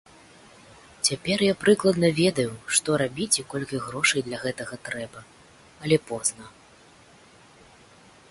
[1.07, 5.19] Цяпер я прыкладна ведаю, што рабіць і колькі грошай для гэтага трэба,
[5.85, 6.45] але позна.